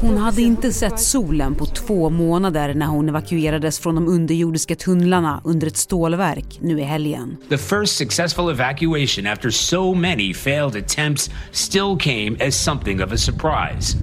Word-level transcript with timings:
Hon 0.00 0.18
hade 0.18 0.42
inte 0.42 0.72
sett 0.72 1.00
solen 1.00 1.54
på 1.54 1.66
två 1.66 2.10
månader 2.10 2.74
när 2.74 2.86
hon 2.86 3.08
evakuerades 3.08 3.78
från 3.78 3.94
de 3.94 4.08
underjordiska 4.08 4.76
tunnlarna 4.76 5.40
under 5.44 5.66
ett 5.66 5.76
stålverk 5.76 6.58
nu 6.60 6.80
i 6.80 6.82
helgen. 6.82 7.36
The 7.48 7.58
first 7.58 7.96
successful 7.96 8.50
evacuation 8.50 9.26
after 9.26 9.50
so 9.50 9.94
many 9.94 10.34
failed 10.34 10.76
attempts 10.76 11.30
still 11.52 11.98
came 12.00 12.36
as 12.46 12.64
something 12.64 13.04
of 13.04 13.12
a 13.12 13.16
surprise. 13.16 13.96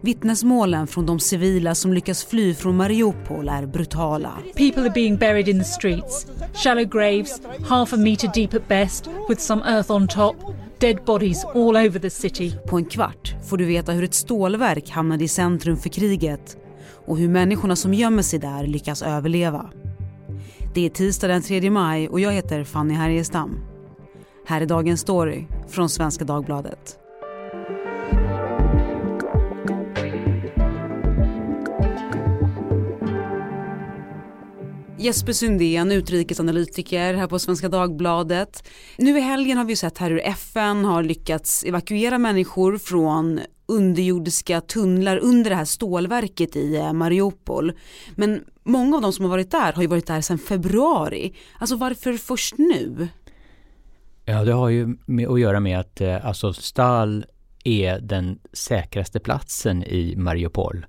Vittnesmålen 0.00 0.86
från 0.86 1.06
de 1.06 1.20
civila 1.20 1.74
som 1.74 1.92
lyckas 1.92 2.24
fly 2.24 2.54
från 2.54 2.76
Mariupol 2.76 3.48
är 3.48 3.66
brutala. 3.66 4.32
People 4.56 4.82
are 4.82 4.90
being 4.90 5.16
buried 5.16 5.48
in 5.48 5.58
the 5.58 5.64
streets, 5.64 6.26
shallow 6.54 6.84
graves, 6.84 7.40
half 7.68 7.92
a 7.92 7.96
meter 7.96 8.30
deep 8.34 8.54
at 8.54 8.68
best, 8.68 9.08
with 9.28 9.40
some 9.40 9.62
earth 9.66 9.90
on 9.90 10.08
top, 10.08 10.36
dead 10.84 11.04
bodies 11.04 11.44
all 11.44 11.76
over 11.76 11.98
the 11.98 12.10
city. 12.10 12.58
På 12.66 12.76
en 12.76 12.84
kvart 12.84 13.36
får 13.42 13.56
du 13.56 13.64
veta 13.64 13.92
hur 13.92 14.04
ett 14.04 14.14
stålverk 14.14 14.90
hamnade 14.90 15.24
i 15.24 15.28
centrum 15.28 15.76
för 15.76 15.88
kriget 15.88 16.56
och 17.06 17.18
hur 17.18 17.28
människorna 17.28 17.76
som 17.76 17.94
gömmer 17.94 18.22
sig 18.22 18.38
där 18.38 18.66
lyckas 18.66 19.02
överleva. 19.02 19.70
Det 20.74 20.86
är 20.86 20.90
tisdag 20.90 21.28
den 21.28 21.42
3 21.42 21.70
maj 21.70 22.08
och 22.08 22.20
jag 22.20 22.32
heter 22.32 22.64
Fanny 22.64 22.94
Härgestam. 22.94 23.60
Här 24.46 24.60
är 24.60 24.66
dagens 24.66 25.00
story 25.00 25.44
från 25.68 25.88
Svenska 25.88 26.24
Dagbladet. 26.24 27.03
Jesper 35.04 35.32
Sundén, 35.32 35.92
utrikesanalytiker 35.92 37.14
här 37.14 37.26
på 37.26 37.38
Svenska 37.38 37.68
Dagbladet. 37.68 38.68
Nu 38.98 39.18
i 39.18 39.20
helgen 39.20 39.58
har 39.58 39.64
vi 39.64 39.76
sett 39.76 39.98
här 39.98 40.10
hur 40.10 40.20
FN 40.20 40.84
har 40.84 41.02
lyckats 41.02 41.64
evakuera 41.64 42.18
människor 42.18 42.78
från 42.78 43.40
underjordiska 43.66 44.60
tunnlar 44.60 45.18
under 45.18 45.50
det 45.50 45.56
här 45.56 45.64
stålverket 45.64 46.56
i 46.56 46.76
eh, 46.76 46.92
Mariupol. 46.92 47.72
Men 48.14 48.44
många 48.62 48.96
av 48.96 49.02
de 49.02 49.12
som 49.12 49.24
har 49.24 49.30
varit 49.30 49.50
där 49.50 49.72
har 49.72 49.82
ju 49.82 49.88
varit 49.88 50.06
där 50.06 50.20
sedan 50.20 50.38
februari. 50.38 51.34
Alltså 51.58 51.76
varför 51.76 52.12
först 52.12 52.58
nu? 52.58 53.08
Ja, 54.24 54.44
det 54.44 54.52
har 54.52 54.68
ju 54.68 54.96
med 55.06 55.28
att 55.28 55.40
göra 55.40 55.60
med 55.60 55.80
att 55.80 56.00
eh, 56.00 56.26
alltså 56.26 56.52
Stal 56.52 57.24
är 57.64 58.00
den 58.00 58.38
säkraste 58.52 59.20
platsen 59.20 59.82
i 59.82 60.14
Mariupol. 60.16 60.86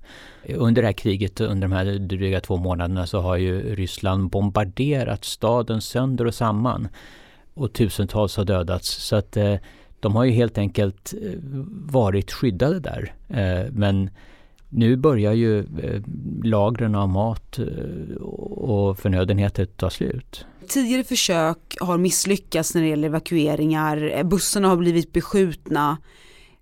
Under 0.48 0.82
det 0.82 0.88
här 0.88 0.92
kriget, 0.92 1.40
under 1.40 1.68
de 1.68 1.74
här 1.74 1.84
dryga 1.84 2.40
två 2.40 2.56
månaderna, 2.56 3.06
så 3.06 3.20
har 3.20 3.36
ju 3.36 3.74
Ryssland 3.74 4.30
bombarderat 4.30 5.24
staden 5.24 5.80
sönder 5.80 6.24
och 6.24 6.34
samman. 6.34 6.88
Och 7.54 7.72
tusentals 7.72 8.36
har 8.36 8.44
dödats. 8.44 8.88
Så 8.88 9.16
att 9.16 9.36
eh, 9.36 9.54
de 10.00 10.16
har 10.16 10.24
ju 10.24 10.30
helt 10.30 10.58
enkelt 10.58 11.14
eh, 11.22 11.38
varit 11.86 12.32
skyddade 12.32 12.80
där. 12.80 13.14
Eh, 13.28 13.72
men 13.72 14.10
nu 14.68 14.96
börjar 14.96 15.32
ju 15.32 15.58
eh, 15.58 16.02
lagren 16.42 16.94
av 16.94 17.08
mat 17.08 17.58
eh, 17.58 18.16
och 18.22 18.98
förnödenheter 18.98 19.64
ta 19.64 19.90
slut. 19.90 20.46
Tidigare 20.68 21.04
försök 21.04 21.76
har 21.80 21.98
misslyckats 21.98 22.74
när 22.74 22.82
det 22.82 22.88
gäller 22.88 23.08
evakueringar, 23.08 24.12
eh, 24.14 24.22
bussarna 24.22 24.68
har 24.68 24.76
blivit 24.76 25.12
beskjutna. 25.12 25.96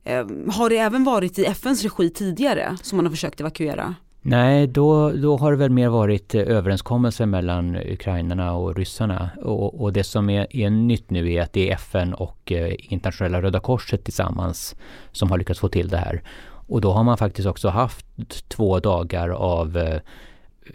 Ehm, 0.05 0.50
har 0.50 0.70
det 0.70 0.78
även 0.78 1.05
varit 1.05 1.38
i 1.38 1.44
FNs 1.44 1.83
regi 1.83 2.10
tidigare 2.10 2.77
som 2.83 2.97
man 2.97 3.06
har 3.06 3.10
försökt 3.10 3.41
evakuera? 3.41 3.94
Nej, 4.27 4.66
då, 4.66 5.11
då 5.11 5.36
har 5.36 5.50
det 5.50 5.58
väl 5.58 5.70
mer 5.70 5.88
varit 5.88 6.34
eh, 6.34 6.41
överenskommelser 6.41 7.27
mellan 7.27 7.77
ukrainarna 7.77 8.55
och 8.55 8.77
ryssarna. 8.77 9.30
Och, 9.42 9.83
och 9.83 9.92
det 9.92 10.05
som 10.05 10.30
är, 10.30 10.56
är, 10.56 10.70
nytt 10.70 11.11
nu 11.11 11.33
är 11.33 11.42
att 11.42 11.52
det 11.52 11.70
är 11.70 11.74
FN 11.74 12.14
och 12.14 12.52
eh, 12.52 12.74
internationella 12.78 13.42
Röda 13.42 13.61
Korset 13.61 14.05
tillsammans 14.05 14.77
som 15.12 15.30
har 15.30 15.38
lyckats 15.38 15.61
få 15.61 15.69
till 15.69 15.88
det 15.88 15.96
här. 15.96 16.22
Och 16.66 16.80
då 16.80 16.92
har 16.92 17.05
man 17.05 17.18
faktiskt 17.18 17.48
också 17.48 17.68
haft 17.68 18.06
två 18.48 18.80
dagar 18.80 19.28
av 19.28 19.77
eh, 19.77 20.00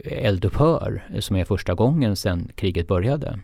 eldupphör 0.06 1.04
som 1.20 1.36
är 1.36 1.46
första 1.46 1.74
gången 1.74 2.16
sedan 2.16 2.52
kriget 2.56 2.88
började. 2.88 3.40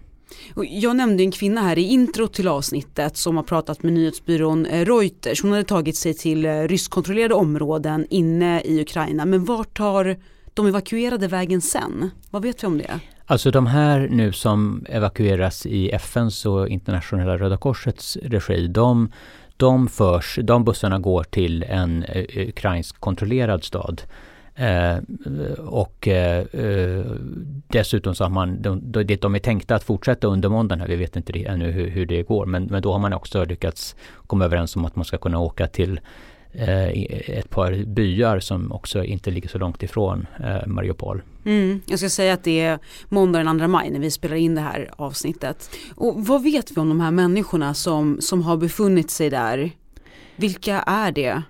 Jag 0.55 0.95
nämnde 0.95 1.23
en 1.23 1.31
kvinna 1.31 1.61
här 1.61 1.79
i 1.79 1.81
intro 1.81 2.27
till 2.27 2.47
avsnittet 2.47 3.17
som 3.17 3.35
har 3.35 3.43
pratat 3.43 3.83
med 3.83 3.93
nyhetsbyrån 3.93 4.65
eh, 4.65 4.85
Reuters. 4.85 5.41
Hon 5.41 5.51
hade 5.51 5.63
tagit 5.63 5.95
sig 5.95 6.13
till 6.13 6.45
eh, 6.45 6.61
ryskkontrollerade 6.61 7.33
områden 7.33 8.07
inne 8.09 8.61
i 8.61 8.81
Ukraina. 8.81 9.25
Men 9.25 9.45
vart 9.45 9.77
tar 9.77 10.17
de 10.53 10.67
evakuerade 10.67 11.27
vägen 11.27 11.61
sen? 11.61 12.09
Vad 12.29 12.41
vet 12.41 12.63
vi 12.63 12.67
om 12.67 12.77
det? 12.77 12.99
Alltså 13.25 13.51
de 13.51 13.67
här 13.67 14.07
nu 14.11 14.31
som 14.31 14.85
evakueras 14.89 15.65
i 15.65 15.91
FNs 15.91 16.45
och 16.45 16.69
internationella 16.69 17.37
Röda 17.37 17.57
Korsets 17.57 18.17
regi, 18.21 18.67
de, 18.67 19.11
de 19.57 19.87
förs, 19.87 20.39
de 20.43 20.63
bussarna 20.63 20.99
går 20.99 21.23
till 21.23 21.63
en 21.63 22.03
eh, 22.03 22.47
ukrainsk 22.47 22.99
kontrollerad 22.99 23.63
stad 23.63 24.01
Eh, 24.55 24.97
och 25.59 26.07
eh, 26.07 26.45
dessutom 27.67 28.15
så 28.15 28.23
har 28.23 28.29
man, 28.29 28.61
de, 28.61 28.91
de, 28.91 29.15
de 29.15 29.35
är 29.35 29.39
tänkta 29.39 29.75
att 29.75 29.83
fortsätta 29.83 30.27
under 30.27 30.49
måndagen 30.49 30.81
här, 30.81 30.87
vi 30.87 30.95
vet 30.95 31.15
inte 31.15 31.33
det, 31.33 31.45
ännu 31.45 31.71
hur, 31.71 31.89
hur, 31.89 32.05
det 32.05 32.23
går, 32.23 32.45
men, 32.45 32.63
men 32.63 32.81
då 32.81 32.91
har 32.91 32.99
man 32.99 33.13
också 33.13 33.45
lyckats 33.45 33.95
komma 34.27 34.45
överens 34.45 34.75
om 34.75 34.85
att 34.85 34.95
man 34.95 35.05
ska 35.05 35.17
kunna 35.17 35.39
åka 35.39 35.67
till 35.67 35.99
eh, 36.51 36.89
ett 37.37 37.49
par 37.49 37.85
byar 37.85 38.39
som 38.39 38.71
också 38.71 39.03
inte 39.03 39.31
ligger 39.31 39.49
så 39.49 39.57
långt 39.57 39.83
ifrån 39.83 40.27
eh, 40.43 40.67
Mariupol. 40.67 41.21
Mm, 41.45 41.81
jag 41.85 41.99
ska 41.99 42.09
säga 42.09 42.33
att 42.33 42.43
det 42.43 42.61
är 42.61 42.79
måndag 43.09 43.43
den 43.43 43.59
2 43.59 43.67
maj 43.67 43.89
när 43.89 43.99
vi 43.99 44.11
spelar 44.11 44.35
in 44.35 44.55
det 44.55 44.61
här 44.61 44.91
avsnittet. 44.95 45.69
Och 45.95 46.25
vad 46.25 46.43
vet 46.43 46.71
vi 46.71 46.81
om 46.81 46.89
de 46.89 46.99
här 46.99 47.11
människorna 47.11 47.73
som, 47.73 48.17
som 48.21 48.41
har 48.41 48.57
befunnit 48.57 49.11
sig 49.11 49.29
där? 49.29 49.71
Vilka 50.35 50.79
är 50.79 51.11
det? 51.11 51.41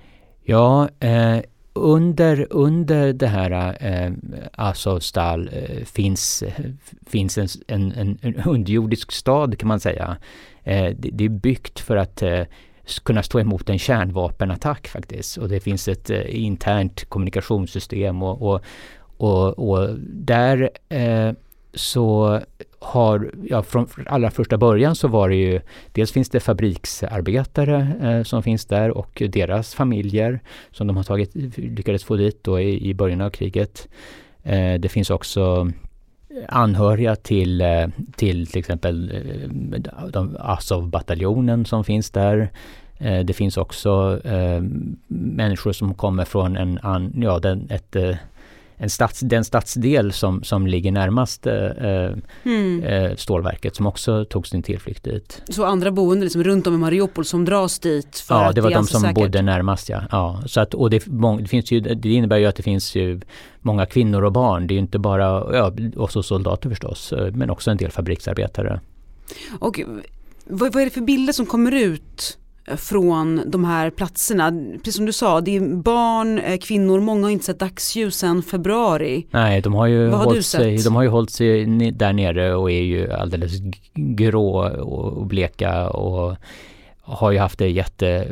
Ja, 0.44 0.90
eh, 1.00 1.40
under, 1.76 2.48
under 2.50 3.14
det 3.14 3.28
här 3.28 3.78
eh, 3.80 4.12
Azovstal 4.52 5.50
eh, 5.54 5.86
finns, 5.86 6.44
finns 7.08 7.38
en, 7.38 7.48
en, 7.68 8.18
en 8.22 8.36
underjordisk 8.46 9.12
stad 9.12 9.60
kan 9.60 9.68
man 9.68 9.80
säga. 9.80 10.18
Eh, 10.64 10.96
det, 10.98 11.10
det, 11.14 11.26
är 11.26 11.30
byggt 11.30 11.80
för 11.80 11.98
att 11.98 12.22
eh, 12.22 12.42
kunna 13.04 13.24
stå 13.24 13.40
emot 13.40 13.70
en 13.70 13.80
kärnvapenattack 13.80 14.88
faktiskt. 14.88 15.38
Och 15.38 15.50
det 15.50 15.60
finns 15.60 15.88
ett 15.88 16.10
eh, 16.10 16.44
internt 16.46 17.06
kommunikationssystem 17.10 18.24
och, 18.24 18.42
och, 18.42 18.62
och, 19.18 19.70
och 19.70 20.00
där 20.00 20.70
eh, 20.90 21.32
så 21.76 22.40
har, 22.80 23.32
ja 23.44 23.64
från 23.64 23.88
allra 24.06 24.32
första 24.32 24.58
början 24.58 24.96
så 24.96 25.08
var 25.08 25.30
det 25.30 25.36
ju, 25.36 25.62
dels 25.92 26.12
finns 26.12 26.30
det 26.30 26.40
fabriksarbetare 26.40 27.88
eh, 28.02 28.24
som 28.24 28.44
finns 28.44 28.66
där 28.66 28.98
och 28.98 29.24
deras 29.30 29.76
familjer 29.76 30.40
som 30.72 30.88
de 30.88 30.98
har 30.98 31.04
tagit, 31.04 31.36
lyckades 31.56 32.04
få 32.04 32.16
dit 32.16 32.44
då 32.44 32.60
i, 32.60 32.90
i 32.90 32.94
början 32.94 33.22
av 33.22 33.30
kriget. 33.30 33.88
Eh, 34.44 34.74
det 34.80 34.90
finns 34.90 35.10
också 35.10 35.72
anhöriga 36.48 37.16
till, 37.16 37.62
eh, 37.62 37.88
till 38.16 38.48
till 38.48 38.60
exempel 38.60 39.12
eh, 39.12 40.10
de 40.10 40.38
Azov-bataljonen 40.40 41.66
som 41.66 41.84
finns 41.84 42.10
där. 42.10 42.50
Eh, 42.98 43.20
det 43.20 43.34
finns 43.34 43.58
också 43.58 44.20
människor 45.08 45.72
som 45.72 45.94
kommer 45.94 46.26
från 46.26 46.58
en, 46.58 46.80
ja, 47.16 47.40
den, 47.40 47.68
ett 47.70 47.96
en 48.78 48.90
stads, 48.90 49.20
den 49.20 49.44
stadsdel 49.44 50.14
som, 50.14 50.44
som 50.44 50.68
ligger 50.68 50.92
närmast 50.92 51.48
eh, 51.48 52.14
mm. 52.44 52.84
eh, 52.84 53.16
stålverket 53.16 53.76
som 53.76 53.88
också 53.88 54.26
tog 54.26 54.48
sin 54.48 54.64
tillflykt 54.64 55.04
dit. 55.04 55.42
Så 55.50 55.66
andra 55.66 55.92
boende 55.92 56.24
liksom 56.24 56.44
runt 56.44 56.68
om 56.68 56.74
i 56.74 56.78
Mariupol 56.78 57.26
som 57.26 57.46
dras 57.46 57.80
dit? 57.80 58.20
För 58.20 58.36
ja, 58.36 58.52
det 58.52 58.62
var 58.62 58.70
det 58.70 58.76
de 58.76 58.88
som 58.88 59.02
säkert. 59.02 59.16
bodde 59.16 59.42
närmast 59.42 59.90
ja. 59.90 60.02
ja 60.12 60.42
så 60.46 60.60
att, 60.60 60.74
och 60.74 60.90
det, 60.90 61.04
det, 61.40 61.48
finns 61.48 61.72
ju, 61.72 61.80
det 61.80 62.10
innebär 62.10 62.38
ju 62.38 62.46
att 62.46 62.56
det 62.56 62.64
finns 62.64 62.96
ju 62.96 63.22
många 63.62 63.86
kvinnor 63.86 64.24
och 64.24 64.32
barn. 64.32 64.68
Det 64.68 64.74
är 64.74 64.76
ju 64.76 64.82
inte 64.82 65.00
bara, 65.00 65.56
ja, 65.56 65.74
och 65.96 66.12
så 66.12 66.24
soldater 66.24 66.70
förstås, 66.70 67.14
eh, 67.14 67.32
men 67.32 67.50
också 67.50 67.72
en 67.72 67.78
del 67.78 67.92
fabriksarbetare. 67.92 68.80
Och 69.60 69.82
vad, 70.46 70.74
vad 70.74 70.82
är 70.82 70.86
det 70.86 70.92
för 70.92 71.02
bilder 71.02 71.34
som 71.34 71.46
kommer 71.46 71.72
ut 71.72 72.38
från 72.68 73.42
de 73.46 73.66
här 73.66 73.90
platserna. 73.90 74.52
Precis 74.78 74.96
som 74.96 75.06
du 75.06 75.14
sa, 75.14 75.42
det 75.42 75.56
är 75.56 75.76
barn, 75.76 76.40
eh, 76.40 76.58
kvinnor, 76.58 77.00
många 77.00 77.24
har 77.26 77.32
inte 77.32 77.46
sett 77.46 77.60
dagsljus 77.60 78.16
sedan 78.16 78.44
februari. 78.44 79.28
Nej, 79.32 79.62
de 79.62 79.74
har 79.74 79.88
ju, 79.88 80.10
hållit, 80.10 80.46
sig, 80.46 80.78
de 80.84 80.96
har 80.96 81.04
ju 81.04 81.10
hållit 81.10 81.30
sig 81.30 81.66
där 81.92 82.14
nere 82.14 82.56
och 82.56 82.72
är 82.72 82.82
ju 82.82 83.12
alldeles 83.12 83.52
grå 83.94 84.58
och 84.80 85.26
bleka 85.26 85.90
och 85.90 86.36
har 87.02 87.32
ju 87.32 87.40
haft 87.40 87.60
det 87.60 87.70
jätte 87.70 88.28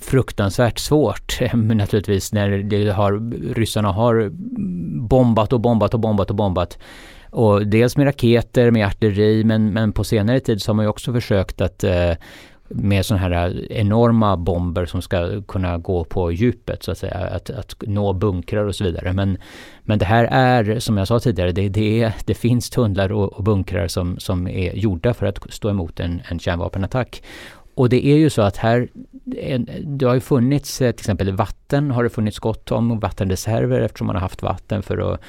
fruktansvärt 0.00 0.78
svårt 0.78 1.38
naturligtvis 1.52 2.32
när 2.32 2.48
det 2.50 2.90
har, 2.90 3.32
ryssarna 3.54 3.92
har 3.92 4.30
bombat 5.08 5.52
och 5.52 5.60
bombat 5.60 5.94
och 5.94 6.00
bombat 6.00 6.30
och 6.30 6.36
bombat. 6.36 6.78
Och 7.30 7.66
dels 7.66 7.96
med 7.96 8.06
raketer, 8.06 8.70
med 8.70 8.86
artilleri 8.86 9.44
men, 9.44 9.72
men 9.72 9.92
på 9.92 10.04
senare 10.04 10.40
tid 10.40 10.62
så 10.62 10.70
har 10.70 10.74
man 10.74 10.84
ju 10.84 10.88
också 10.88 11.12
försökt 11.12 11.60
att 11.60 11.84
eh, 11.84 12.12
med 12.74 13.06
sådana 13.06 13.28
här 13.28 13.72
enorma 13.72 14.36
bomber 14.36 14.86
som 14.86 15.02
ska 15.02 15.42
kunna 15.42 15.78
gå 15.78 16.04
på 16.04 16.32
djupet 16.32 16.82
så 16.82 16.90
att 16.90 16.98
säga, 16.98 17.14
att, 17.14 17.50
att 17.50 17.74
nå 17.80 18.12
bunkrar 18.12 18.64
och 18.64 18.74
så 18.74 18.84
vidare. 18.84 19.12
Men, 19.12 19.38
men 19.82 19.98
det 19.98 20.04
här 20.04 20.24
är, 20.24 20.78
som 20.78 20.96
jag 20.96 21.08
sa 21.08 21.20
tidigare, 21.20 21.52
det, 21.52 21.68
det, 21.68 22.02
är, 22.02 22.14
det 22.24 22.34
finns 22.34 22.70
tunnlar 22.70 23.12
och, 23.12 23.32
och 23.32 23.44
bunkrar 23.44 23.88
som, 23.88 24.18
som 24.18 24.48
är 24.48 24.72
gjorda 24.72 25.14
för 25.14 25.26
att 25.26 25.52
stå 25.52 25.70
emot 25.70 26.00
en, 26.00 26.22
en 26.28 26.38
kärnvapenattack. 26.38 27.22
Och 27.74 27.88
det 27.88 28.06
är 28.06 28.16
ju 28.16 28.30
så 28.30 28.42
att 28.42 28.56
här 28.56 28.88
det 29.84 30.06
har 30.06 30.14
ju 30.14 30.20
funnits 30.20 30.80
eh, 30.80 30.92
till 30.92 31.00
exempel 31.00 31.32
vatten 31.32 31.90
har 31.90 32.04
det 32.04 32.10
funnits 32.10 32.38
gott 32.38 32.72
om 32.72 32.90
och 32.90 33.00
vattenreserver 33.00 33.80
eftersom 33.80 34.06
man 34.06 34.16
har 34.16 34.20
haft 34.20 34.42
vatten 34.42 34.82
för 34.82 35.12
att 35.12 35.20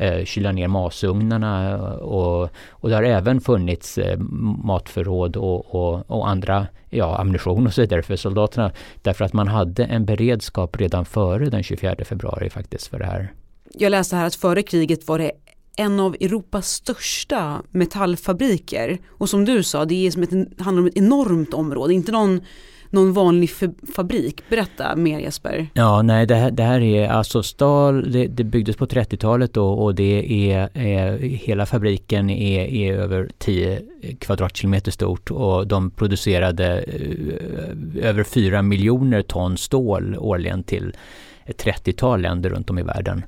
eh, 0.00 0.24
kyla 0.24 0.52
ner 0.52 0.68
masugnarna 0.68 1.70
eh, 1.70 1.80
och, 1.94 2.50
och 2.70 2.88
det 2.88 2.94
har 2.94 3.02
även 3.02 3.40
funnits 3.40 3.98
eh, 3.98 4.18
matförråd 4.64 5.36
och, 5.36 5.74
och, 5.74 6.10
och, 6.10 6.28
andra 6.28 6.66
ja, 6.90 7.18
ammunition 7.18 7.66
och 7.66 7.74
så 7.74 7.80
vidare 7.80 8.02
för 8.02 8.16
soldaterna. 8.16 8.72
Därför 9.02 9.24
att 9.24 9.32
man 9.32 9.48
hade 9.48 9.84
en 9.84 10.04
beredskap 10.04 10.76
redan 10.76 11.04
före 11.04 11.50
den 11.50 11.62
24 11.62 11.96
februari 12.04 12.50
faktiskt 12.50 12.86
för 12.86 12.98
det 12.98 13.06
här. 13.06 13.32
Jag 13.74 13.90
läste 13.90 14.16
här 14.16 14.26
att 14.26 14.34
före 14.34 14.62
kriget 14.62 15.08
var 15.08 15.18
det 15.18 15.32
en 15.76 16.00
av 16.00 16.16
Europas 16.20 16.68
största 16.68 17.62
metallfabriker. 17.70 18.98
Och 19.08 19.28
som 19.28 19.44
du 19.44 19.62
sa 19.62 19.84
det 19.84 20.06
är 20.06 20.10
som 20.10 20.22
ett, 20.22 20.60
handlar 20.60 20.82
om 20.82 20.86
ett 20.86 20.96
enormt 20.96 21.54
område, 21.54 21.94
inte 21.94 22.12
någon 22.12 22.40
någon 22.90 23.12
vanlig 23.12 23.50
fabrik. 23.96 24.42
Berätta 24.50 24.96
mer 24.96 25.20
Jesper. 25.20 25.66
Ja, 25.74 26.02
nej 26.02 26.26
det 26.26 26.34
här, 26.34 26.50
det 26.50 26.62
här 26.62 26.80
är 26.80 27.08
alltså, 27.08 27.38
Azovstal, 27.38 28.12
det, 28.12 28.26
det 28.26 28.44
byggdes 28.44 28.76
på 28.76 28.86
30-talet 28.86 29.54
då 29.54 29.72
och 29.72 29.94
det 29.94 30.52
är, 30.52 30.68
är 30.74 31.18
hela 31.18 31.66
fabriken 31.66 32.30
är, 32.30 32.64
är 32.64 32.94
över 32.94 33.30
10 33.38 33.82
kvadratkilometer 34.18 34.90
stort 34.90 35.30
och 35.30 35.66
de 35.66 35.90
producerade 35.90 36.78
eh, 36.78 38.08
över 38.08 38.24
4 38.24 38.62
miljoner 38.62 39.22
ton 39.22 39.56
stål 39.56 40.16
årligen 40.18 40.62
till 40.62 40.96
ett 41.44 41.64
30-tal 41.64 42.20
länder 42.20 42.50
runt 42.50 42.70
om 42.70 42.78
i 42.78 42.82
världen 42.82 43.24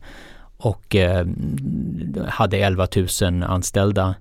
och 0.57 0.97
eh, 0.97 1.27
hade 2.29 2.57
11 2.57 2.89
000 3.23 3.43
anställda. 3.43 4.15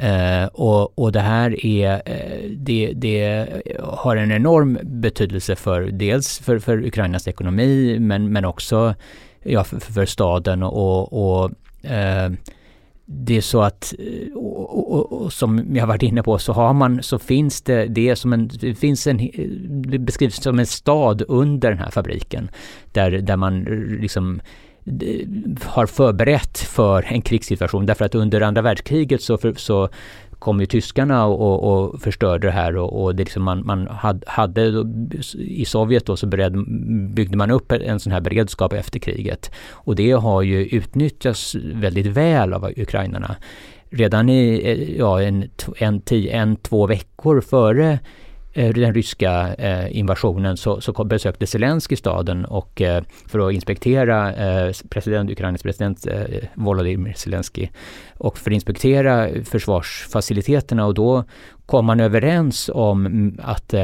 Eh, 0.00 0.46
och, 0.46 0.98
och 0.98 1.12
det 1.12 1.20
här 1.20 1.66
är, 1.66 2.02
eh, 2.04 2.50
det, 2.50 2.92
det, 2.96 3.46
har 3.82 4.16
en 4.16 4.32
enorm 4.32 4.78
betydelse 4.82 5.56
för 5.56 5.82
dels 5.82 6.38
för, 6.38 6.58
för 6.58 6.86
Ukrainas 6.86 7.28
ekonomi 7.28 7.98
men, 8.00 8.32
men 8.32 8.44
också 8.44 8.94
ja, 9.42 9.64
för, 9.64 9.80
för 9.80 10.06
staden 10.06 10.62
och, 10.62 11.12
och 11.12 11.50
eh, 11.90 12.32
det 13.04 13.36
är 13.36 13.40
så 13.40 13.62
att, 13.62 13.94
eh, 13.98 14.36
och, 14.36 14.92
och, 14.92 15.22
och, 15.22 15.32
som 15.32 15.76
jag 15.76 15.86
varit 15.86 16.02
inne 16.02 16.22
på, 16.22 16.38
så 16.38 16.52
har 16.52 16.72
man, 16.72 17.02
så 17.02 17.18
finns 17.18 17.62
det, 17.62 17.86
det 17.86 18.16
som 18.16 18.32
en, 18.32 18.50
det 18.60 18.74
finns 18.74 19.06
en, 19.06 19.30
det 19.82 19.98
beskrivs 19.98 20.42
som 20.42 20.58
en 20.58 20.66
stad 20.66 21.22
under 21.28 21.70
den 21.70 21.78
här 21.78 21.90
fabriken. 21.90 22.50
Där, 22.92 23.10
där 23.10 23.36
man 23.36 23.60
liksom 24.00 24.40
har 25.62 25.86
förberett 25.86 26.58
för 26.58 27.06
en 27.08 27.22
krigssituation. 27.22 27.86
Därför 27.86 28.04
att 28.04 28.14
under 28.14 28.40
andra 28.40 28.62
världskriget 28.62 29.22
så, 29.22 29.38
för, 29.38 29.54
så 29.56 29.88
kom 30.38 30.60
ju 30.60 30.66
tyskarna 30.66 31.26
och, 31.26 31.72
och 31.72 32.00
förstörde 32.00 32.46
det 32.46 32.52
här 32.52 32.76
och, 32.76 33.02
och 33.02 33.14
det 33.14 33.22
liksom 33.22 33.42
man, 33.42 33.66
man 33.66 33.88
hade 34.26 34.84
i 35.38 35.64
Sovjet 35.64 36.06
då 36.06 36.16
så 36.16 36.26
bered, 36.26 36.64
byggde 37.14 37.36
man 37.36 37.50
upp 37.50 37.72
en 37.72 38.00
sån 38.00 38.12
här 38.12 38.20
beredskap 38.20 38.72
efter 38.72 38.98
kriget. 38.98 39.50
Och 39.70 39.96
det 39.96 40.10
har 40.10 40.42
ju 40.42 40.66
utnyttjats 40.66 41.54
väldigt 41.54 42.06
väl 42.06 42.52
av 42.52 42.72
ukrainarna. 42.76 43.36
Redan 43.90 44.28
i 44.28 44.62
eh, 44.64 44.98
ja, 44.98 45.22
en, 45.22 45.50
en, 45.78 46.00
tio, 46.00 46.32
en 46.32 46.56
två 46.56 46.86
veckor 46.86 47.40
före 47.40 47.98
den 48.58 48.94
ryska 48.94 49.54
eh, 49.54 49.96
invasionen 49.96 50.56
så, 50.56 50.80
så 50.80 51.04
besökte 51.04 51.46
Zelensky 51.46 51.96
staden 51.96 52.44
och 52.44 52.80
eh, 52.82 53.02
för 53.26 53.48
att 53.48 53.54
inspektera 53.54 54.32
president, 54.88 55.30
Ukrainas 55.30 55.62
president 55.62 56.06
Volodymyr 56.54 57.12
Zelensky 57.12 57.68
och 58.18 58.38
för 58.38 58.50
att 58.50 58.54
inspektera 58.54 59.28
försvarsfaciliteterna 59.44 60.86
och 60.86 60.94
då 60.94 61.24
kom 61.66 61.86
man 61.86 62.00
överens 62.00 62.70
om 62.74 63.32
att 63.42 63.74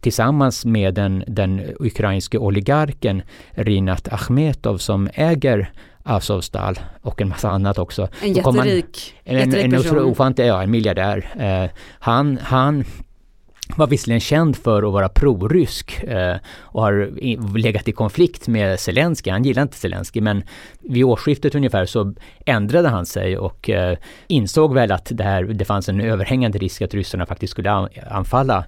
tillsammans 0.00 0.64
med 0.64 0.94
den, 0.94 1.24
den 1.26 1.62
ukrainske 1.80 2.38
oligarken 2.38 3.22
Rinat 3.50 4.08
Achmetov 4.12 4.78
som 4.78 5.08
äger 5.14 5.72
Azovstal 6.02 6.78
och 7.02 7.20
en 7.20 7.28
massa 7.28 7.50
annat 7.50 7.78
också. 7.78 8.08
En 8.22 8.32
jätterik, 8.32 9.14
man, 9.26 9.36
en, 9.36 9.54
en, 9.54 9.74
en, 9.74 9.74
en 9.74 9.98
ofantlig, 9.98 10.46
ja, 10.46 10.62
en 10.62 10.70
miljardär. 10.70 11.30
Eh, 11.38 11.70
han, 11.98 12.38
han 12.42 12.84
var 13.76 13.86
visserligen 13.86 14.20
känd 14.20 14.56
för 14.56 14.82
att 14.82 14.92
vara 14.92 15.08
prorysk 15.08 16.02
eh, 16.02 16.36
och 16.60 16.82
har 16.82 17.58
legat 17.58 17.88
i 17.88 17.92
konflikt 17.92 18.48
med 18.48 18.80
Zelensky. 18.80 19.30
Han 19.30 19.42
gillar 19.42 19.62
inte 19.62 19.76
Zelensky 19.76 20.20
men 20.20 20.42
vid 20.80 21.04
årsskiftet 21.04 21.54
ungefär 21.54 21.86
så 21.86 22.14
ändrade 22.46 22.88
han 22.88 23.06
sig 23.06 23.38
och 23.38 23.70
eh, 23.70 23.98
insåg 24.26 24.74
väl 24.74 24.92
att 24.92 25.08
det, 25.10 25.24
här, 25.24 25.44
det 25.44 25.64
fanns 25.64 25.88
en 25.88 26.00
överhängande 26.00 26.58
risk 26.58 26.82
att 26.82 26.94
ryssarna 26.94 27.26
faktiskt 27.26 27.50
skulle 27.50 27.70
anfalla 28.10 28.64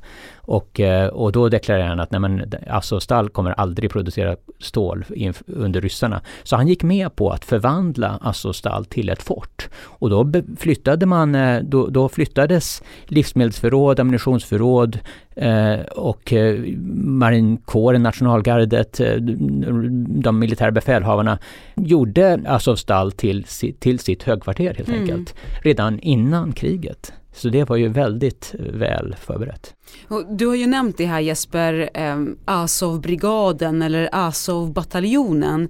och, 0.47 0.81
eh, 0.81 1.07
och 1.07 1.33
då 1.33 1.49
deklarerade 1.49 1.89
han 1.89 2.01
att 2.01 2.11
nej 2.11 2.21
men, 2.21 2.53
Azovstal 2.67 3.29
kommer 3.29 3.51
aldrig 3.51 3.91
producera 3.91 4.37
stål 4.61 5.05
under 5.47 5.81
ryssarna. 5.81 6.21
Så 6.43 6.57
han 6.57 6.69
gick 6.69 6.83
med 6.83 7.17
på 7.17 7.31
att 7.31 7.45
förvandla 7.45 8.19
Azovstal 8.23 8.85
till 8.85 9.09
ett 9.09 9.23
fort. 9.23 9.69
Och 9.83 10.11
då 10.11 10.33
flyttade 10.59 11.07
man, 11.07 11.35
eh, 11.35 11.63
då, 11.63 11.87
då 11.87 12.09
flyttades 12.09 12.83
livsmedelsförråd, 13.07 14.01
ammunitionsförråd 14.01 14.86
eh, 15.37 15.81
och 15.81 16.33
eh, 16.33 16.61
marinkåren, 16.95 18.03
nationalgardet, 18.03 19.01
eh, 19.01 19.15
de 19.17 20.39
militära 20.39 20.71
befälhavarna 20.71 21.39
gjorde 21.75 22.41
Azovstal 22.47 23.13
till, 23.13 23.45
till 23.79 23.99
sitt 23.99 24.23
högkvarter 24.23 24.75
helt 24.75 24.89
mm. 24.89 25.01
enkelt. 25.01 25.35
Redan 25.63 26.01
innan 26.01 26.53
kriget. 26.53 27.13
Så 27.37 27.49
det 27.49 27.69
var 27.69 27.77
ju 27.77 27.89
väldigt 27.89 28.55
väl 28.59 29.17
förberett. 29.21 29.75
Du 30.31 30.47
har 30.47 30.55
ju 30.55 30.67
nämnt 30.67 30.99
det 30.99 31.07
här 31.07 31.21
Jesper, 31.21 31.91
eh, 31.95 32.17
Azov-brigaden 32.45 33.83
eller 33.83 34.09
Azov-bataljonen. 34.13 35.69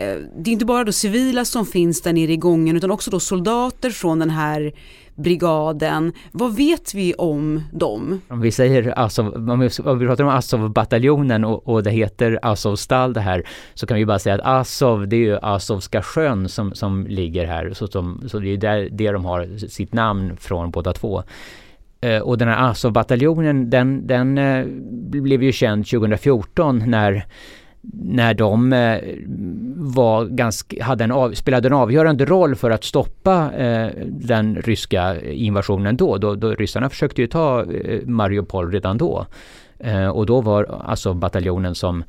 Eh, 0.00 0.16
det 0.36 0.50
är 0.50 0.52
inte 0.52 0.64
bara 0.64 0.84
då 0.84 0.92
civila 0.92 1.44
som 1.44 1.66
finns 1.66 2.02
där 2.02 2.12
nere 2.12 2.32
i 2.32 2.36
gången 2.36 2.76
utan 2.76 2.90
också 2.90 3.10
då 3.10 3.20
soldater 3.20 3.90
från 3.90 4.18
den 4.18 4.30
här 4.30 4.72
brigaden. 5.14 6.12
Vad 6.32 6.56
vet 6.56 6.94
vi 6.94 7.14
om 7.14 7.62
dem? 7.72 8.20
Om 8.28 8.40
vi 8.40 8.50
säger 8.50 8.98
Azov, 8.98 9.50
om 9.50 9.60
vi 9.98 10.06
pratar 10.06 10.24
om 10.24 10.30
Azov-bataljonen 10.30 11.44
och, 11.44 11.68
och, 11.68 11.82
det 11.82 11.90
heter 11.90 12.38
Azovstal 12.42 13.12
det 13.12 13.20
här, 13.20 13.42
så 13.74 13.86
kan 13.86 13.96
vi 13.96 14.06
bara 14.06 14.18
säga 14.18 14.34
att 14.34 14.40
Azov, 14.44 15.08
det 15.08 15.16
är 15.16 15.20
ju 15.20 15.38
Azovska 15.42 16.02
sjön 16.02 16.48
som, 16.48 16.74
som 16.74 17.06
ligger 17.06 17.46
här, 17.46 17.72
så, 17.72 17.86
som, 17.86 18.22
så 18.28 18.38
det 18.38 18.48
är 18.48 18.56
där 18.56 18.88
där 18.90 19.12
de 19.12 19.24
har 19.24 19.68
sitt 19.68 19.92
namn 19.92 20.36
från 20.36 20.70
båda 20.70 20.92
två. 20.92 21.22
Eh, 22.00 22.18
och 22.18 22.38
den 22.38 22.48
här 22.48 22.70
Azov-bataljonen, 22.70 23.70
den, 23.70 24.06
den 24.06 24.38
eh, 24.38 24.66
blev 25.22 25.42
ju 25.42 25.52
känd 25.52 25.86
2014 25.86 26.82
när 26.86 27.26
när 27.92 28.34
de 28.34 28.72
eh, 28.72 28.98
var 29.76 30.24
ganska, 30.24 30.84
hade 30.84 31.04
en 31.04 31.12
av, 31.12 31.32
spelade 31.32 31.68
en 31.68 31.74
avgörande 31.74 32.24
roll 32.24 32.56
för 32.56 32.70
att 32.70 32.84
stoppa 32.84 33.52
eh, 33.56 33.88
den 34.06 34.56
ryska 34.56 35.20
invasionen 35.20 35.96
då. 35.96 36.18
då. 36.18 36.34
Då 36.34 36.54
ryssarna 36.54 36.90
försökte 36.90 37.20
ju 37.20 37.26
ta 37.26 37.64
eh, 37.64 38.06
Mariupol 38.06 38.72
redan 38.72 38.98
då. 38.98 39.26
Eh, 39.78 40.08
och 40.08 40.26
då 40.26 40.40
var 40.40 40.82
alltså 40.84 41.14
bataljonen 41.14 41.74
som 41.74 42.04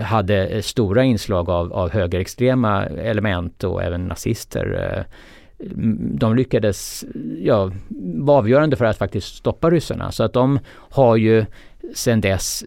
hade 0.00 0.46
eh, 0.46 0.60
stora 0.60 1.04
inslag 1.04 1.50
av, 1.50 1.72
av 1.72 1.90
högerextrema 1.90 2.84
element 2.86 3.64
och 3.64 3.82
även 3.82 4.06
nazister. 4.06 4.96
Eh, 4.96 5.04
Eh, 5.58 5.66
de 5.98 6.36
lyckades 6.36 7.04
ja, 7.38 7.72
vara 7.98 8.38
avgörande 8.38 8.76
för 8.76 8.84
att 8.84 8.98
faktiskt 8.98 9.36
stoppa 9.36 9.70
ryssarna. 9.70 10.12
Så 10.12 10.22
att 10.24 10.32
de 10.32 10.58
har 10.72 11.16
ju 11.16 11.44
sen 11.94 12.20
dess, 12.20 12.64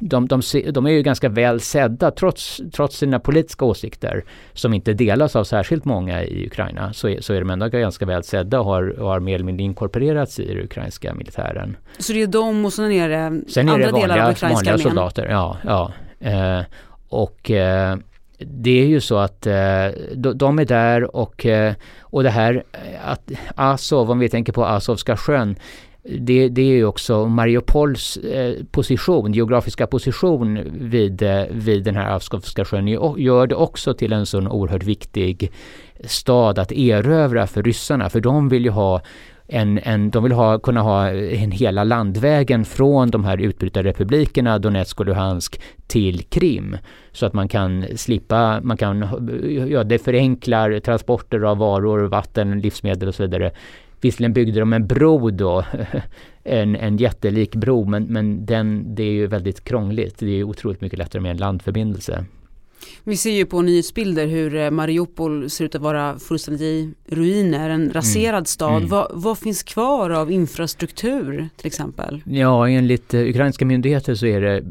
de, 0.00 0.28
de, 0.28 0.42
de, 0.72 0.86
är 0.86 0.90
ju 0.90 1.02
ganska 1.02 1.28
väl 1.28 1.60
sedda 1.60 2.10
trots, 2.10 2.60
trots 2.72 2.96
sina 2.96 3.18
politiska 3.18 3.64
åsikter 3.64 4.24
som 4.52 4.74
inte 4.74 4.92
delas 4.92 5.36
av 5.36 5.44
särskilt 5.44 5.84
många 5.84 6.24
i 6.24 6.46
Ukraina 6.46 6.92
så 6.92 7.08
är, 7.08 7.20
så 7.20 7.34
är 7.34 7.40
de 7.40 7.50
ändå 7.50 7.68
ganska 7.68 8.06
väl 8.06 8.24
sedda 8.24 8.60
och 8.60 8.66
har, 8.66 9.00
och 9.00 9.08
har 9.08 9.20
mer 9.20 9.34
eller 9.34 9.44
mindre 9.44 9.64
inkorporerats 9.64 10.40
i 10.40 10.54
den 10.54 10.64
ukrainska 10.64 11.14
militären. 11.14 11.76
Så 11.98 12.12
det 12.12 12.22
är 12.22 12.26
de 12.26 12.64
och 12.64 12.72
sen 12.72 12.92
är 12.92 13.08
det 13.08 13.50
sen 13.50 13.68
andra 13.68 13.82
är 13.82 13.86
det 13.86 13.92
vanliga, 13.92 14.14
delar 14.14 14.24
av 14.26 14.32
ukrainska 14.32 14.70
vanliga 14.70 14.78
soldater, 14.78 15.26
ja. 15.26 15.56
ja. 15.64 15.92
Eh, 16.20 16.64
och 17.08 17.50
eh, 17.50 17.96
det 18.46 18.80
är 18.82 18.86
ju 18.86 19.00
så 19.00 19.18
att 19.18 19.46
eh, 19.46 19.86
de 20.34 20.58
är 20.58 20.64
där 20.64 21.16
och, 21.16 21.46
eh, 21.46 21.74
och 22.00 22.22
det 22.22 22.30
här 22.30 22.64
eh, 22.72 23.10
att 23.10 23.30
Azov, 23.54 24.10
om 24.10 24.18
vi 24.18 24.28
tänker 24.28 24.52
på 24.52 24.64
Azovska 24.64 25.16
sjön, 25.16 25.56
det, 26.02 26.48
det 26.48 26.62
är 26.62 26.74
ju 26.74 26.84
också 26.84 27.26
Mariupols 27.26 28.18
position, 28.70 29.32
geografiska 29.32 29.86
position 29.86 30.58
vid, 30.72 31.22
vid 31.50 31.84
den 31.84 31.96
här 31.96 32.16
Azovska 32.16 32.64
sjön 32.64 32.88
gör 33.16 33.46
det 33.46 33.54
också 33.54 33.94
till 33.94 34.12
en 34.12 34.26
sån 34.26 34.48
oerhört 34.48 34.82
viktig 34.82 35.52
stad 36.04 36.58
att 36.58 36.72
erövra 36.72 37.46
för 37.46 37.62
ryssarna. 37.62 38.10
För 38.10 38.20
de 38.20 38.48
vill 38.48 38.64
ju 38.64 38.70
ha 38.70 39.02
en, 39.52 39.78
en, 39.78 40.10
de 40.10 40.22
vill 40.22 40.32
ha, 40.32 40.58
kunna 40.58 40.80
ha 40.80 41.08
en 41.10 41.50
hela 41.50 41.84
landvägen 41.84 42.64
från 42.64 43.10
de 43.10 43.24
här 43.24 43.38
utbrytarrepublikerna 43.38 44.58
Donetsk 44.58 45.00
och 45.00 45.06
Luhansk 45.06 45.60
till 45.86 46.22
Krim. 46.22 46.76
Så 47.12 47.26
att 47.26 47.32
man 47.32 47.48
kan 47.48 47.84
slippa, 47.96 48.60
man 48.62 48.76
kan, 48.76 49.08
ja 49.68 49.84
det 49.84 49.98
förenklar 49.98 50.80
transporter 50.80 51.40
av 51.40 51.58
varor, 51.58 52.00
vatten, 52.00 52.60
livsmedel 52.60 53.08
och 53.08 53.14
så 53.14 53.22
vidare 53.22 53.50
visserligen 54.00 54.32
byggde 54.32 54.60
de 54.60 54.72
en 54.72 54.86
bro 54.86 55.30
då, 55.30 55.64
en, 56.42 56.76
en 56.76 56.96
jättelik 56.96 57.54
bro, 57.54 57.84
men, 57.84 58.04
men 58.04 58.46
den, 58.46 58.94
det 58.94 59.02
är 59.02 59.12
ju 59.12 59.26
väldigt 59.26 59.64
krångligt. 59.64 60.18
Det 60.18 60.40
är 60.40 60.44
otroligt 60.44 60.80
mycket 60.80 60.98
lättare 60.98 61.22
med 61.22 61.30
en 61.30 61.36
landförbindelse. 61.36 62.24
Vi 63.04 63.16
ser 63.16 63.30
ju 63.30 63.46
på 63.46 63.62
nyhetsbilder 63.62 64.26
hur 64.26 64.54
eh, 64.54 64.70
Mariupol 64.70 65.50
ser 65.50 65.64
ut 65.64 65.74
att 65.74 65.82
vara 65.82 66.18
fullständigt 66.18 66.62
i 66.62 66.94
ruiner, 67.06 67.70
en 67.70 67.92
raserad 67.92 68.34
mm. 68.34 68.44
stad. 68.44 68.76
Mm. 68.76 68.88
Vad, 68.88 69.10
vad, 69.14 69.38
finns 69.38 69.62
kvar 69.62 70.10
av 70.10 70.32
infrastruktur 70.32 71.48
till 71.56 71.66
exempel? 71.66 72.22
Ja, 72.26 72.68
enligt 72.68 73.14
uh, 73.14 73.28
ukrainska 73.28 73.64
myndigheter 73.64 74.14
så 74.14 74.26
är 74.26 74.40
det 74.40 74.62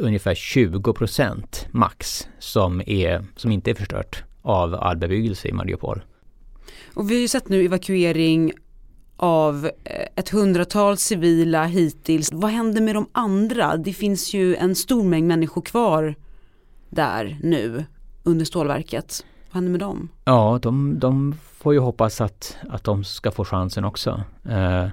ungefär 0.00 0.34
20 0.34 0.92
procent 0.92 1.66
max 1.70 2.28
som, 2.38 2.82
är, 2.86 3.24
som 3.36 3.52
inte 3.52 3.70
är 3.70 3.74
förstört 3.74 4.22
av 4.42 4.74
all 4.74 4.96
bebyggelse 4.96 5.48
i 5.48 5.52
Mariupol. 5.52 6.02
Och 6.94 7.10
vi 7.10 7.14
har 7.14 7.20
ju 7.20 7.28
sett 7.28 7.48
nu 7.48 7.64
evakuering 7.64 8.52
av 9.16 9.70
eh, 9.84 10.06
ett 10.16 10.28
hundratal 10.28 10.96
civila 10.96 11.64
hittills. 11.64 12.32
Vad 12.32 12.50
händer 12.50 12.80
med 12.80 12.94
de 12.94 13.06
andra? 13.12 13.76
Det 13.76 13.92
finns 13.92 14.34
ju 14.34 14.56
en 14.56 14.74
stor 14.74 15.02
mängd 15.02 15.26
människor 15.26 15.62
kvar 15.62 16.14
där 16.90 17.38
nu 17.42 17.84
under 18.22 18.44
stålverket. 18.44 19.24
Vad 19.50 19.54
händer 19.54 19.70
med 19.70 19.80
dem? 19.80 20.08
Ja, 20.24 20.58
de, 20.62 20.98
de 20.98 21.34
får 21.58 21.74
ju 21.74 21.80
hoppas 21.80 22.20
att, 22.20 22.56
att 22.68 22.84
de 22.84 23.04
ska 23.04 23.30
få 23.30 23.44
chansen 23.44 23.84
också. 23.84 24.22
Eh, 24.48 24.86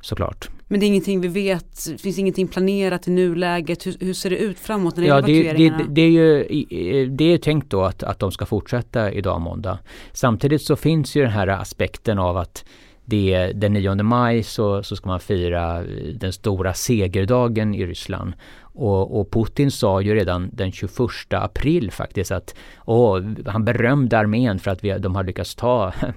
såklart. 0.00 0.48
Men 0.68 0.80
det 0.80 0.86
är 0.86 0.88
ingenting 0.88 1.20
vi 1.20 1.28
vet, 1.28 1.86
det 1.90 1.98
finns 1.98 2.18
ingenting 2.18 2.48
planerat 2.48 3.08
i 3.08 3.10
nuläget. 3.10 3.86
Hur, 3.86 3.96
hur 4.00 4.14
ser 4.14 4.30
det 4.30 4.36
ut 4.36 4.58
framåt 4.58 4.96
när 4.96 5.02
det 5.02 5.08
ja, 5.08 5.28
gäller? 5.28 5.58
Det, 5.58 5.84
det, 5.84 5.84
det, 5.88 6.02
är 6.02 6.10
ju 6.10 7.06
det 7.06 7.24
är 7.24 7.38
tänkt 7.38 7.70
då 7.70 7.84
att, 7.84 8.02
att 8.02 8.18
de 8.18 8.32
ska 8.32 8.46
fortsätta 8.46 9.12
idag 9.12 9.40
måndag. 9.40 9.78
Samtidigt 10.12 10.62
så 10.62 10.76
finns 10.76 11.16
ju 11.16 11.22
den 11.22 11.30
här 11.30 11.48
aspekten 11.48 12.18
av 12.18 12.36
att 12.36 12.64
det, 13.04 13.52
den 13.54 13.72
9 13.72 13.94
maj 13.94 14.42
så, 14.42 14.82
så 14.82 14.96
ska 14.96 15.08
man 15.08 15.20
fira 15.20 15.82
den 16.14 16.32
stora 16.32 16.74
segerdagen 16.74 17.74
i 17.74 17.86
Ryssland. 17.86 18.32
Och, 18.78 19.20
och, 19.20 19.30
Putin 19.30 19.70
sa 19.70 20.00
ju 20.00 20.14
redan 20.14 20.50
den 20.52 20.72
21 20.72 20.90
april 21.30 21.90
faktiskt 21.90 22.30
att 22.30 22.54
åh, 22.84 23.22
han 23.46 23.64
berömde 23.64 24.18
armén 24.18 24.58
för 24.58 24.70
att 24.70 24.84
vi, 24.84 24.98
de 24.98 25.14
har 25.14 25.24
lyckats 25.24 25.54
ta 25.54 25.92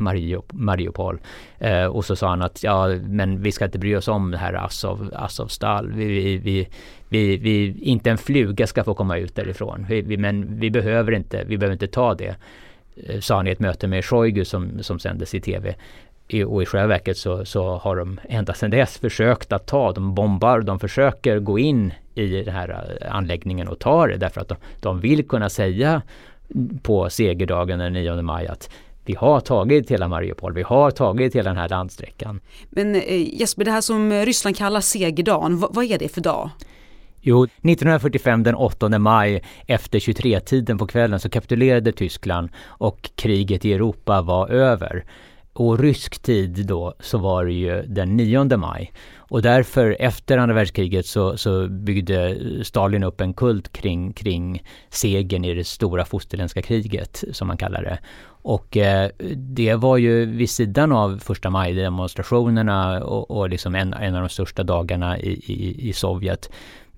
Mariupol. 0.51 1.19
Eh, 1.57 1.85
och 1.85 2.05
så 2.05 2.15
sa 2.15 2.29
han 2.29 2.41
att 2.41 2.63
ja, 2.63 2.87
men 2.87 3.41
vi 3.41 3.51
ska 3.51 3.65
inte 3.65 3.79
bry 3.79 3.95
oss 3.95 4.07
om 4.07 4.31
det 4.31 4.37
här 4.37 4.65
Azov, 4.65 5.09
Azovstal. 5.15 5.91
Vi, 5.91 6.05
vi, 6.05 6.37
vi, 6.37 6.67
vi, 7.09 7.37
vi, 7.37 7.79
inte 7.81 8.09
en 8.11 8.17
fluga 8.17 8.67
ska 8.67 8.83
få 8.83 8.93
komma 8.93 9.17
ut 9.17 9.35
därifrån. 9.35 9.85
Vi, 9.89 10.01
vi, 10.01 10.17
men 10.17 10.59
vi 10.59 10.71
behöver 10.71 11.11
inte, 11.11 11.43
vi 11.47 11.57
behöver 11.57 11.73
inte 11.73 11.87
ta 11.87 12.13
det 12.13 12.35
eh, 12.95 13.19
sa 13.19 13.35
han 13.35 13.47
i 13.47 13.51
ett 13.51 13.59
möte 13.59 13.87
med 13.87 14.05
Shoigu 14.05 14.45
som, 14.45 14.83
som 14.83 14.99
sändes 14.99 15.35
i 15.35 15.41
tv 15.41 15.75
och 16.47 16.63
i 16.63 16.65
själva 16.65 16.87
verket 16.87 17.17
så, 17.17 17.45
så 17.45 17.77
har 17.77 17.95
de 17.95 18.19
ända 18.29 18.53
sedan 18.53 18.71
dess 18.71 18.97
försökt 18.97 19.51
att 19.51 19.67
ta, 19.67 19.91
de 19.91 20.15
bombar, 20.15 20.61
de 20.61 20.79
försöker 20.79 21.39
gå 21.39 21.59
in 21.59 21.93
i 22.19 22.43
den 22.43 22.53
här 22.53 22.97
eh, 23.01 23.15
anläggningen 23.15 23.67
och 23.67 23.79
ta 23.79 24.07
det 24.07 24.17
därför 24.17 24.41
att 24.41 24.47
de, 24.47 24.55
de 24.79 24.99
vill 24.99 25.27
kunna 25.27 25.49
säga 25.49 26.01
på 26.81 27.09
segerdagen 27.09 27.79
den 27.79 27.93
9 27.93 28.21
maj 28.21 28.47
att 28.47 28.69
vi 29.05 29.15
har 29.15 29.39
tagit 29.39 29.91
hela 29.91 30.07
Mariupol, 30.07 30.53
vi 30.53 30.61
har 30.61 30.91
tagit 30.91 31.35
hela 31.35 31.49
den 31.49 31.57
här 31.57 31.69
landsträckan. 31.69 32.39
Men 32.69 32.95
eh, 32.95 33.39
Jesper, 33.39 33.65
det 33.65 33.71
här 33.71 33.81
som 33.81 34.11
Ryssland 34.11 34.57
kallar 34.57 34.81
segerdagen, 34.81 35.57
vad, 35.57 35.75
vad 35.75 35.85
är 35.85 35.99
det 35.99 36.09
för 36.09 36.21
dag? 36.21 36.49
Jo, 37.21 37.43
1945 37.43 38.43
den 38.43 38.55
8 38.55 38.99
maj 38.99 39.43
efter 39.67 39.99
23-tiden 39.99 40.77
på 40.77 40.88
kvällen 40.88 41.19
så 41.19 41.29
kapitulerade 41.29 41.91
Tyskland 41.91 42.49
och 42.65 43.09
kriget 43.15 43.65
i 43.65 43.73
Europa 43.73 44.21
var 44.21 44.47
över. 44.49 45.05
Och 45.59 45.79
rysk 45.79 46.21
tid 46.21 46.65
då 46.65 46.93
så 46.99 47.17
var 47.17 47.45
det 47.45 47.53
ju 47.53 47.81
den 47.81 48.17
9 48.17 48.57
maj. 48.57 48.93
Och 49.17 49.41
därför 49.41 49.97
efter 49.99 50.37
andra 50.37 50.55
världskriget 50.55 51.05
så, 51.05 51.37
så 51.37 51.67
byggde 51.67 52.37
Stalin 52.63 53.03
upp 53.03 53.21
en 53.21 53.33
kult 53.33 53.73
kring, 53.73 54.13
kring 54.13 54.63
segern 54.89 55.45
i 55.45 55.53
det 55.53 55.63
stora 55.63 56.05
fosterländska 56.05 56.61
kriget 56.61 57.23
som 57.31 57.47
man 57.47 57.57
kallar 57.57 57.83
det. 57.83 57.99
Och 58.41 58.77
eh, 58.77 59.09
det 59.35 59.75
var 59.75 59.97
ju 59.97 60.25
vid 60.25 60.49
sidan 60.49 60.91
av 60.91 61.17
första 61.17 61.49
maj-demonstrationerna 61.49 63.03
och, 63.03 63.31
och 63.31 63.49
liksom 63.49 63.75
en, 63.75 63.93
en 63.93 64.15
av 64.15 64.21
de 64.21 64.29
största 64.29 64.63
dagarna 64.63 65.19
i, 65.19 65.29
i, 65.29 65.89
i 65.89 65.93
Sovjet. 65.93 66.49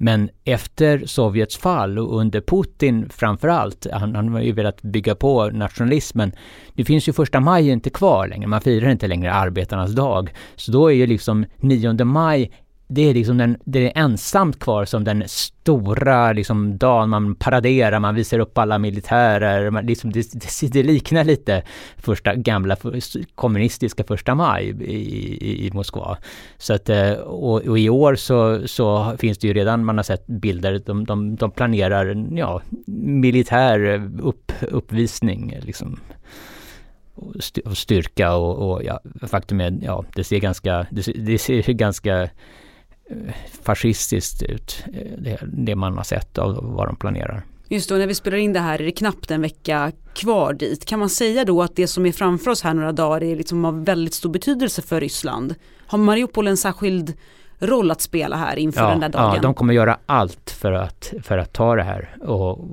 Men 0.04 0.30
efter 0.44 1.06
Sovjets 1.06 1.58
fall 1.58 2.00
och 2.00 2.20
under 2.20 2.42
Putin 2.42 3.10
framförallt, 3.10 3.88
han, 3.92 4.16
han 4.16 4.30
har 4.30 4.42
ju 4.42 4.52
velat 4.52 4.82
bygga 4.82 5.16
på 5.16 5.50
nationalismen. 5.50 6.32
Det 6.74 6.86
finns 6.86 7.10
ju 7.10 7.14
första 7.14 7.40
maj 7.40 7.70
inte 7.70 7.90
kvar 7.90 8.28
längre, 8.28 8.48
man 8.48 8.62
firar 8.62 8.90
inte 8.90 9.08
längre 9.08 9.34
arbetarnas 9.34 9.92
dag. 9.92 10.34
Så 10.56 10.72
då 10.72 10.92
är 10.92 10.96
ju 10.96 11.08
liksom 11.08 11.46
9 11.58 12.04
maj 12.04 12.52
det 12.94 13.02
är 13.02 13.14
liksom 13.14 13.38
den, 13.38 13.58
det 13.66 13.88
är 13.88 14.04
ensamt 14.04 14.60
kvar 14.60 14.86
som 14.86 15.04
den 15.04 15.24
stora 15.28 16.34
liksom 16.34 16.78
dagen 16.78 17.10
man 17.10 17.36
paraderar, 17.36 18.00
man 18.00 18.16
visar 18.16 18.40
upp 18.40 18.58
alla 18.58 18.78
militärer, 18.78 19.70
man, 19.70 19.86
liksom, 19.86 20.12
det, 20.12 20.32
det, 20.34 20.68
det 20.72 20.84
liknar 20.84 21.24
lite 21.24 21.64
första 21.98 22.36
gamla 22.36 22.78
kommunistiska 23.36 24.04
första 24.04 24.36
maj 24.36 24.66
i, 24.82 24.94
i, 24.94 25.68
i 25.68 25.72
Moskva. 25.74 26.18
Så 26.58 26.74
att, 26.74 26.90
eh, 26.90 27.14
och, 27.14 27.62
och, 27.62 27.80
i 27.80 27.90
år 27.90 28.16
så, 28.16 28.68
så 28.68 29.18
finns 29.18 29.38
det 29.38 29.48
ju 29.48 29.54
redan, 29.54 29.86
man 29.86 29.98
har 29.98 30.04
sett 30.04 30.28
bilder, 30.28 30.82
de, 30.86 31.06
de, 31.06 31.36
de 31.36 31.52
planerar 31.52 32.26
ja, 32.38 32.62
militär 33.06 34.10
upp, 34.22 34.52
uppvisning 34.62 35.58
liksom 35.62 36.00
och 37.66 37.78
styrka 37.78 38.36
och, 38.36 38.72
och 38.72 38.84
ja, 38.84 39.00
faktum 39.28 39.62
är, 39.62 39.80
ja, 39.82 40.06
det 40.16 40.24
ser 40.24 40.40
ganska, 40.40 40.88
det, 40.92 41.02
det 41.16 41.38
ser 41.38 41.74
ganska 41.74 42.30
fascistiskt 43.64 44.44
ut, 44.44 44.86
eh, 44.94 45.12
det, 45.18 45.40
det 45.44 45.76
man 45.76 45.98
har 45.98 46.04
sett 46.04 46.38
av 46.38 46.60
vad 46.76 46.88
de 46.88 46.96
planerar. 46.96 47.44
Just 47.68 47.90
då 47.90 47.96
när 47.96 48.08
vi 48.08 48.16
spelar 48.16 48.38
in 48.38 48.54
det 48.54 48.60
här 48.60 48.82
är 48.82 48.86
det 48.86 48.92
knappt 48.92 49.32
en 49.32 49.42
vecka 49.42 49.92
kvar 50.14 50.54
dit. 50.54 50.86
Kan 50.86 51.00
man 51.00 51.10
säga 51.10 51.46
då 51.46 51.62
att 51.62 51.76
det 51.76 51.88
som 51.88 52.06
är 52.06 52.12
framför 52.12 52.52
oss 52.52 52.64
här 52.64 52.74
några 52.74 52.92
dagar 52.92 53.24
är 53.24 53.36
liksom 53.36 53.66
av 53.66 53.86
väldigt 53.86 54.14
stor 54.14 54.30
betydelse 54.30 54.82
för 54.82 55.02
Ryssland? 55.02 55.56
Har 55.88 55.98
Mariupol 55.98 56.48
en 56.48 56.58
särskild 56.58 57.14
roll 57.60 57.92
att 57.92 58.02
spela 58.02 58.36
här 58.36 58.60
inför 58.60 58.82
ja, 58.82 58.90
den 58.90 59.00
där 59.00 59.10
dagen? 59.10 59.36
Ja, 59.36 59.42
de 59.42 59.54
kommer 59.54 59.74
göra 59.74 59.98
allt 60.06 60.52
för 60.52 60.72
att, 60.72 61.14
för 61.24 61.38
att 61.38 61.54
ta 61.54 61.76
det 61.76 61.84
här. 61.84 62.16
Och 62.22 62.68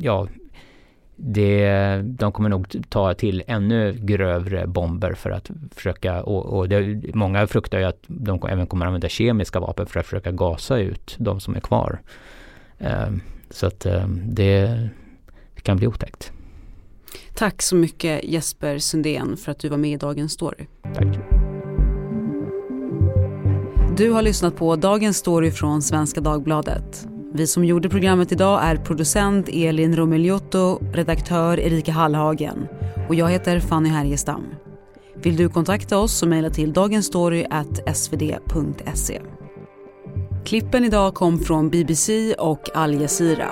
ja, 0.00 0.28
det, 1.22 2.00
de 2.04 2.32
kommer 2.32 2.48
nog 2.48 2.76
ta 2.88 3.14
till 3.14 3.42
ännu 3.46 3.98
grövre 4.00 4.66
bomber 4.66 5.12
för 5.12 5.30
att 5.30 5.50
försöka, 5.74 6.22
och, 6.22 6.58
och 6.58 6.68
det, 6.68 7.14
många 7.14 7.46
fruktar 7.46 7.78
ju 7.78 7.84
att 7.84 8.02
de 8.06 8.40
även 8.48 8.66
kommer 8.66 8.86
använda 8.86 9.08
kemiska 9.08 9.60
vapen 9.60 9.86
för 9.86 10.00
att 10.00 10.06
försöka 10.06 10.32
gasa 10.32 10.78
ut 10.78 11.16
de 11.18 11.40
som 11.40 11.56
är 11.56 11.60
kvar. 11.60 12.00
Eh, 12.78 13.08
så 13.50 13.66
att 13.66 13.86
eh, 13.86 14.06
det 14.08 14.88
kan 15.62 15.76
bli 15.76 15.86
otäckt. 15.86 16.32
Tack 17.34 17.62
så 17.62 17.76
mycket 17.76 18.24
Jesper 18.24 18.78
Sundén 18.78 19.36
för 19.36 19.52
att 19.52 19.58
du 19.58 19.68
var 19.68 19.76
med 19.76 19.90
i 19.90 19.96
Dagens 19.96 20.32
Story. 20.32 20.66
Tack. 20.94 21.18
Du 23.96 24.10
har 24.10 24.22
lyssnat 24.22 24.56
på 24.56 24.76
Dagens 24.76 25.16
Story 25.16 25.50
från 25.50 25.82
Svenska 25.82 26.20
Dagbladet. 26.20 27.09
Vi 27.32 27.46
som 27.46 27.64
gjorde 27.64 27.88
programmet 27.88 28.32
idag 28.32 28.60
är 28.62 28.76
producent 28.76 29.48
Elin 29.52 29.96
Romigliotto, 29.96 30.80
redaktör 30.92 31.60
Erika 31.60 31.92
Hallhagen 31.92 32.68
och 33.08 33.14
jag 33.14 33.28
heter 33.28 33.60
Fanny 33.60 33.88
Härgestam. 33.88 34.46
Vill 35.22 35.36
du 35.36 35.48
kontakta 35.48 35.98
oss 35.98 36.18
så 36.18 36.26
mejla 36.26 36.50
till 36.50 36.72
dagensstory.svd.se. 36.72 39.20
Klippen 40.44 40.84
idag 40.84 41.14
kom 41.14 41.38
från 41.38 41.70
BBC 41.70 42.34
och 42.34 42.76
Al 42.76 43.00
Jazeera. 43.00 43.48